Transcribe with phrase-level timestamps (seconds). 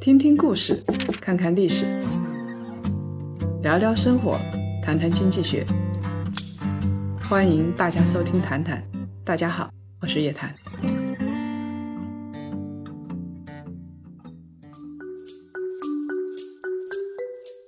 [0.00, 0.82] 听听故事，
[1.20, 1.86] 看看历史，
[3.62, 4.38] 聊聊生活，
[4.82, 5.64] 谈谈经济学。
[7.28, 8.78] 欢迎大家收听《谈谈》，
[9.24, 9.70] 大家好，
[10.00, 10.54] 我是叶檀。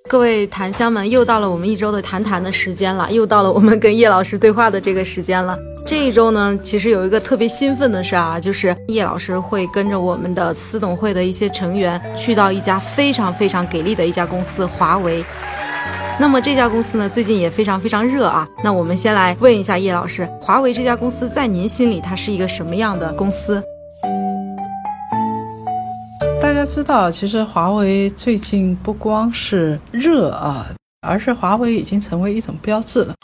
[0.08, 5.58] 各位檀香们，又到了我们一周的谈谈的时间了，又到了我们跟叶老师对话的这个时间了。
[5.86, 15.24] 这一周呢，其实有一个特别兴奋的事啊，就是叶老师会跟着我们的司董会的一些成员，去到一家非常非常给力的一家公司——华为。
[16.18, 18.44] 那么这家公司呢，最近也非常非常热啊。
[18.64, 23.62] 那我们先来问一下叶老师，华为这家公司在您心里，它是一个什么样的公司？
[26.42, 30.66] 大家知道，其实华为最近不光是热啊，
[31.06, 33.14] 而是华为已经成为一种标志了。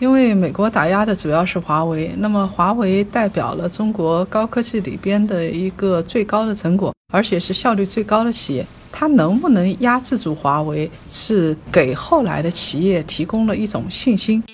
[0.00, 8.66] 因为美国打压的主要是华为，那么华为代表了中国高科技里边的一个最高的成果，而且是效率最高的企业。
[8.92, 14.44] 它能不能压制住华为，是给后来的企业提供了一种信心。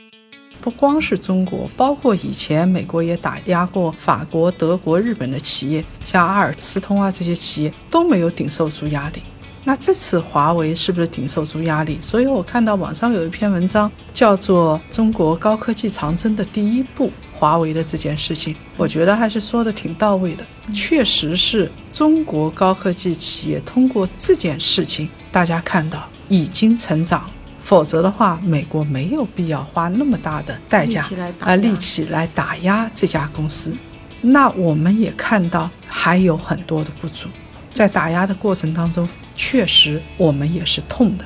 [0.61, 9.21] 不光是中国，包括以前美国也打压过法国、德国、日本的企业，像阿尔斯通啊这些企业都没有顶受住压力。
[9.65, 11.97] 那这次华为是不是挺受住压力？
[12.01, 20.45] 所以我看到网上有一篇文章，叫做《中国高科技长征的第一步》，华为的这件事情，我觉得还是说的挺到位的。
[20.75, 27.25] 确实是中国高科技企业通过这件事情，大家看到已经成长。
[27.61, 31.07] 否则的话，美国没有必要花那么大的代价
[31.39, 33.73] 啊力气来打压这家公司。
[34.21, 37.29] 那我们也看到还有很多的不足，
[37.73, 41.25] 在打压的过程当中，确实我们也是痛的。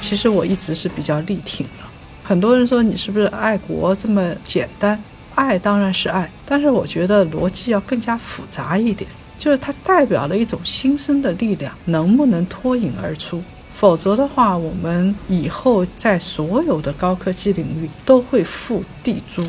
[0.00, 1.84] 其实我一直是比较力挺的。
[2.22, 4.98] 很多人说你是不是爱国这么简单？
[5.34, 13.42] 爱当然是爱，但是我觉得逻辑要更加复杂一点，就是它代表了一种新生的力量，能不能脱颖而出？
[13.72, 19.44] 否则的话，我们以后在所有的高科技领域都会付地租。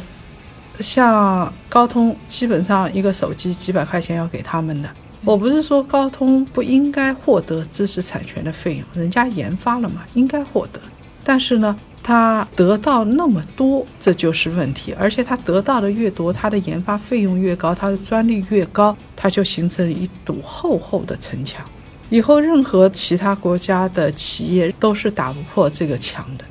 [0.80, 4.90] 像高通，基本上一个手机几百块钱要给他们的。
[5.26, 10.80] 我不是说高通不应该获得知识产权的费用，人家研发了嘛，应该获得。
[11.24, 14.94] 但是呢，他得到那么多，这就是问题。
[14.94, 21.66] 而且他得到的越多，他的研发费用越高，他的专利越高，他就形成一堵厚厚的城墙。
[22.12, 26.46] 以后任何其他国家的企业都是打不破这个墙的，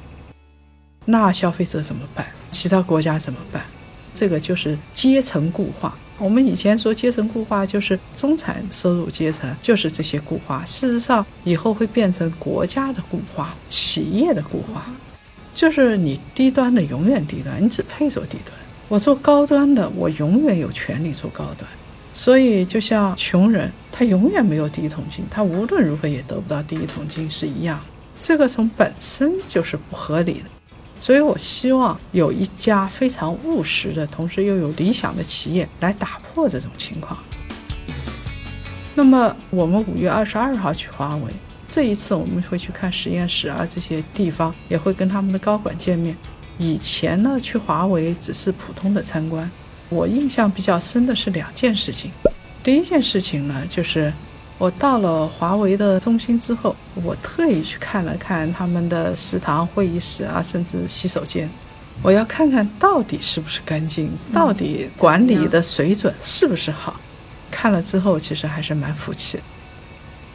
[1.05, 2.27] 那消费者怎么办？
[2.51, 3.63] 其他国家怎么办？
[4.13, 5.97] 这个就是阶层固化。
[6.25, 10.65] 我们以前说阶层固化就是中产收入阶层，就是这些固化。
[10.65, 14.87] 事实上，以后会变成国家的固化、企业的固化，
[15.53, 18.57] 就是你低端的永远低端，你只配做低端；
[18.89, 21.71] 我做高端的，我永远有权利做高端。
[22.15, 27.79] 所以，就像穷人，他永远没有第一桶金，他无论如何也得不到第一桶金是一样。
[28.19, 30.45] 这个从本身就是不合理的。
[31.05, 37.19] 所以我希望有一家非常务实的，同时又有理想的企业来打破这种情况。
[38.95, 41.31] 那么，我们五月二十二号去华为，
[41.69, 46.17] 这一次我们会去看实验室啊，这些地方也会跟他们的高管见面。
[46.57, 49.51] 以前呢，去华为只是普通的参观。
[49.91, 52.11] 我印象比较深的是两件事情。
[52.63, 54.11] 第一件事情呢，就是
[54.57, 61.51] 我到了华为的中心之后，我特意去看了看他们的食堂、会议室啊，甚至洗手间，
[62.03, 66.99] 我要看看到底是不是干净，到底管理的水准是不是好。
[67.51, 69.41] 看了之后，其实还是蛮服气。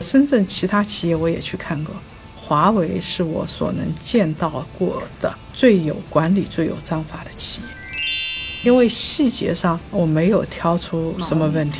[0.02, 1.96] 深圳其他企业我也去看过，
[2.36, 7.68] 华为是我所能见到过的最有管理、最有章法的企业。
[8.64, 11.80] 因为细节上我没有挑出什么问题。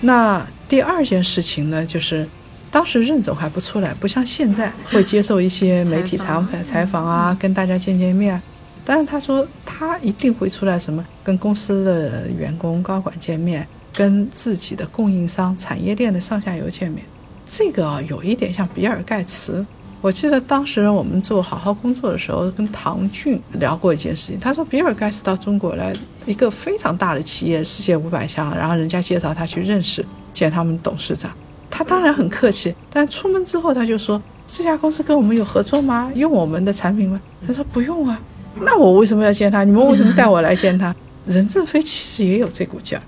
[0.00, 2.26] 那第二件事情呢，就是
[2.70, 8.40] 当时任总还不出来，不像现在会接受一些媒体采访采访啊，跟大家见见面。
[8.82, 17.04] 但是他说他一定会出来，什么跟公司的员工高管见面，跟自己的供应商产业链的上下游见面。
[17.44, 19.66] 这个啊，有一点像比尔盖茨。
[20.02, 24.40] 我记得当时我们做好好工作的时候，跟唐骏聊过一件事情。
[24.40, 25.92] 他说，比尔盖茨到中国来，
[26.26, 30.04] 一个非常大的企业，世界五百强，然后人家介绍他去认识，
[30.34, 31.30] 见他们董事长。
[31.70, 34.20] 他当然很客气，但出门之后他就说
[34.50, 36.10] ：“这家公司跟我们有合作吗？
[36.16, 38.20] 用我们的产品吗？”他说：“不用啊。”
[38.60, 39.62] 那我为什么要见他？
[39.62, 40.92] 你们为什么带我来见他？
[41.26, 43.02] 任正非其实也有这股劲儿。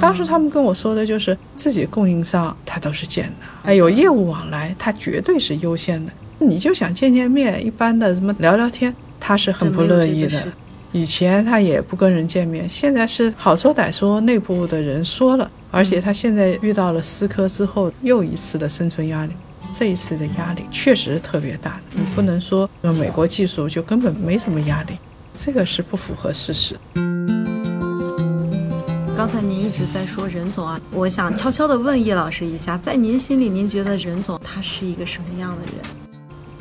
[0.00, 3.32] 当时他们跟我说的就是自己供应商他都是见的，
[3.64, 6.10] 哎，有业务往来，他绝对是优先的。
[6.40, 10.52] 你就想见见面，一般的什么聊聊天，他是很不乐意的。
[10.92, 19.32] 以前他也不跟人见面，现在是好说歹说，内部的人说了，而且他现在遇到了思科之后又一次的生存压力，
[19.72, 21.78] 这一次的压力确实特别大。
[21.92, 24.94] 你不能说美国技术就根本没什么压力，
[25.32, 26.74] 这个是不符合事实。
[29.16, 35.99] 刚才您一直在说任总啊，我想悄悄地问叶老师一下，在您心里，您觉得任总他是一个什么样的人？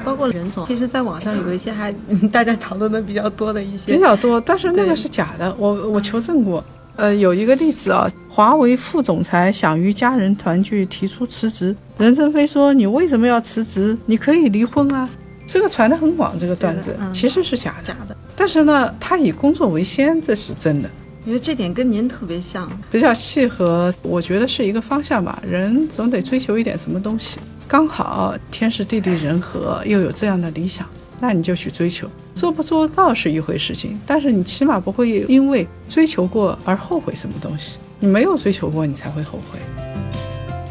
[0.10, 1.94] 包括任总，其实在网上有一些还
[2.32, 6.64] 大家讨论的比较多的一些比较多，但是那个是假的，我我求证过。
[6.96, 11.74] 呃，有一个例子啊，华为副总裁想与家人团聚，提出辞职。
[11.98, 13.98] 任正非说：“你为什么要辞职？
[14.06, 15.10] 你可以离婚啊。”
[15.48, 17.94] 这个传得很广，这个段子其实是假的。
[17.94, 18.16] 假的。
[18.36, 20.90] 但是呢，他以工作为先，这是真的。
[21.26, 25.42] 因为这点跟您特别像，比较契合，我觉得是一个方向吧。
[25.46, 27.38] 人总得追求一点什么东西，
[27.68, 30.86] 刚好天时地利人和，又有这样的理想。
[31.22, 37.78] 那你就去追求，做不做到是一回事情，但是你起码不会因为追求过而后悔什么东西。
[38.00, 39.60] 你没有追求过，你才会后悔。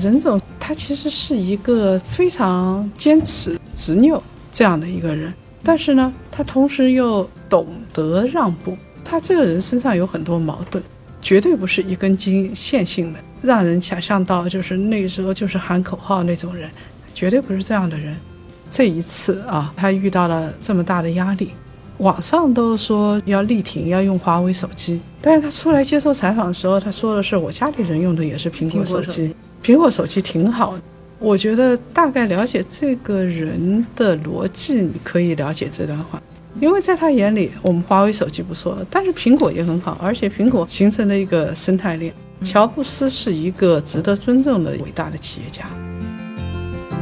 [0.01, 5.31] 任总他其实是一个非常坚持执拗这样的一个人，
[5.63, 8.75] 但是呢，他同时又懂得让步。
[9.09, 10.83] 他这个人身上有很多矛盾，
[11.23, 16.71] 绝对不是一根筋线性的，让人想象到就是那时候就是喊口号那种人，
[17.15, 18.15] 绝对不是这样的人。
[18.71, 21.53] 这一次啊，他遇到了这么大的压力，
[21.99, 25.01] 网上都说要力挺，要用华为手机。
[25.23, 29.35] 但是他出来接受采访的时候，他说的是我家里人用的也是苹果手机，
[29.65, 30.83] 苹果手机挺好的。
[31.19, 36.23] 我觉得大概了解这个人的逻辑，你可以了解这段话，
[36.61, 42.13] 因为在他眼里，我们华为手机不错，但是苹果也很好，而且苹果形成了一个生态链。
[42.43, 45.65] 乔布斯是一个值得尊重的伟大的企业家。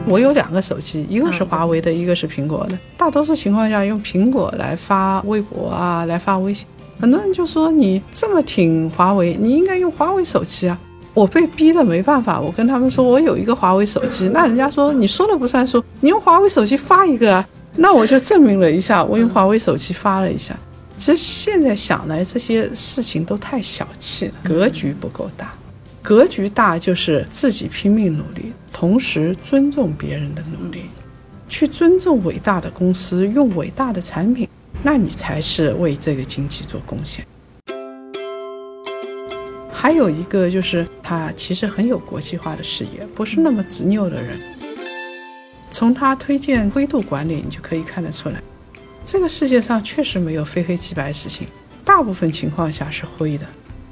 [0.07, 2.79] 我有两个手机，一个是华为的，一个是苹果的。
[2.97, 6.67] 大多数情况下用苹果来发微博啊，来发微信。
[7.01, 10.79] 很多人就说你这么挺华为，你应该用华为手机啊。
[11.13, 17.47] 我被逼的没办法，我跟他们说我有一个华为手机，那人家说你说了不算数，你用华为手机发一个啊。
[17.79, 20.57] 那我就证明了一下，我用华为手机发了一下。
[20.97, 25.53] 其实现在想来，这些事情都太小气了，格局不够大。
[26.03, 30.85] 格局大就是自己拼命努力，同时尊重别人的努力，
[31.49, 34.49] 去尊重伟大的公司，用伟大的产品，
[34.83, 37.27] 那你才是为这个经济做贡献。
[39.71, 44.39] 还有一个就是他其实很有国际化的视野，不是那么执拗的人。
[45.71, 48.41] 从他推荐灰度管理，你就可以看得出来，
[49.05, 51.47] 这个世界上确实没有非黑即白事情，
[51.85, 53.47] 大部分情况下是灰的。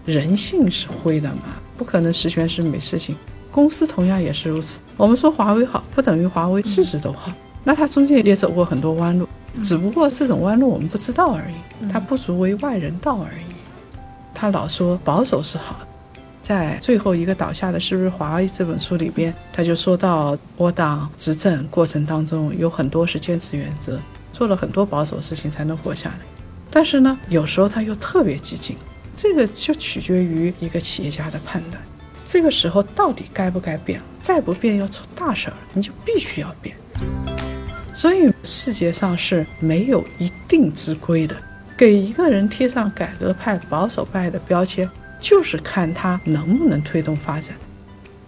[0.05, 3.17] 人性是灰的嘛，不可能十全十美事情。
[3.50, 4.79] 公司同样也是如此。
[4.97, 7.32] 我们说华为好，不等于华为事事都好。
[7.62, 9.29] 那它中间也走过很多弯路，
[9.62, 13.55] 只不过这种弯路我们不知道而已，它不足为外人道而已。
[14.35, 15.87] 他老说保守是好的，
[16.44, 23.99] 在最后一个倒下的是不是华为这本书里边，他就说到我党执政过程当中有很多是坚持原则，
[24.31, 26.19] 做了很多保守事情才能活下来。
[26.70, 28.76] 但是呢，有时候他又特别激进。
[29.17, 31.81] 这个就取决于一个企业家的判断，
[32.26, 34.00] 这个时候到底该不该变？
[34.20, 36.76] 再不变要出大事儿，你就必须要变。
[37.94, 41.37] 所以世界上是没有一定之规的，
[41.79, 47.56] 给一个人贴上改革派、保守派的标签，就是看他能不能推动发展。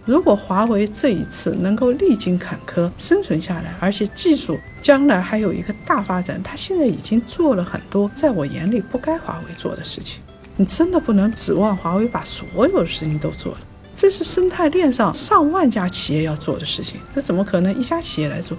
[0.05, 10.21] 如果华为这一次能够历经坎坷生存下来，而且技术将来还有一个大发展，他现在已经做了很多在我眼里不该华为做的事情。
[10.55, 13.59] 你真的不能指望华为把所有的事情都做了，
[13.93, 18.57] 这是生态链上上万家企业要做的事情，这怎么可能一家企业来做？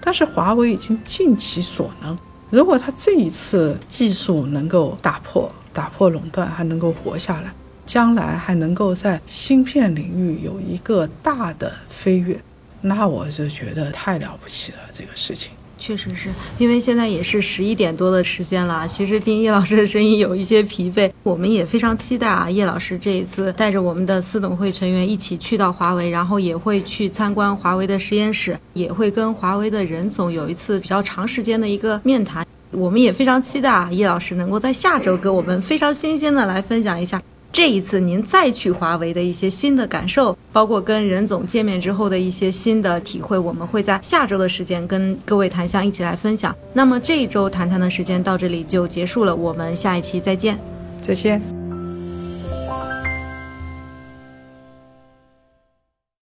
[0.00, 2.18] 但是华为已经尽其所能，
[2.50, 7.52] 如果他这一次技术能够打破打破垄断，还能够活下来，
[7.92, 12.40] 将来还能够在芯片领域有一个大的飞跃，
[12.80, 15.52] 那我是觉得太了不起了，这个事情。
[15.76, 37.20] 确实是因为现在也是十一点多的时间了，其实听叶老师的声音有一些疲惫，我们也非常期待啊，叶老师这一次带着我们的司董会成员一起去到华为，然后也会去参观华为的实验室，也会跟华为的任总有一次比较长时间的一个面谈，我们也非常期待啊，叶老师能够在下周给我们非常新鲜的来分享一下。
[37.52, 46.56] 这一次您再去华为的一些新的感受，包括跟任总见面之后的一些新的体会，我们会在下周的时间跟各位檀香一起来分享。
[46.72, 50.58] 那么这一周谈谈的时间到这里就结束了，我们下一期再见，
[51.02, 51.61] 再见。